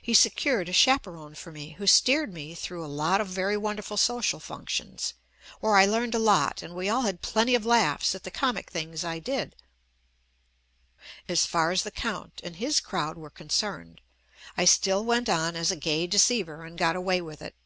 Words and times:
He 0.00 0.14
secured 0.14 0.68
a 0.68 0.72
chaperone 0.72 1.34
for 1.34 1.50
me 1.50 1.70
who 1.70 1.88
steered 1.88 2.32
me 2.32 2.54
through 2.54 2.84
a 2.84 2.86
lot 2.86 3.20
of 3.20 3.26
very 3.26 3.56
wonderful 3.56 3.96
social 3.96 4.38
functions, 4.38 5.14
where 5.58 5.74
I 5.74 5.84
learned 5.84 6.14
a 6.14 6.20
lot 6.20 6.62
and 6.62 6.72
we 6.72 6.88
all 6.88 7.00
had 7.02 7.20
plenty 7.20 7.56
of 7.56 7.66
laughs 7.66 8.14
at 8.14 8.22
the 8.22 8.30
comic 8.30 8.70
things 8.70 9.02
I 9.04 9.18
did, 9.18 9.56
JUST 9.56 11.00
ME 11.00 11.04
As 11.32 11.46
far 11.46 11.72
as 11.72 11.82
the 11.82 11.90
Count 11.90 12.40
and 12.44 12.54
his 12.54 12.78
crowd 12.78 13.18
were 13.18 13.28
con, 13.28 13.48
cerned, 13.48 13.98
I 14.56 14.66
still 14.66 15.04
went 15.04 15.28
on 15.28 15.56
as 15.56 15.72
a 15.72 15.76
gay 15.76 16.06
deceiver 16.06 16.64
and 16.64 16.78
got 16.78 16.94
away 16.94 17.20
with 17.20 17.42
it. 17.42 17.56